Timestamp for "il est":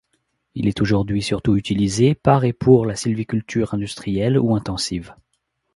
0.55-0.81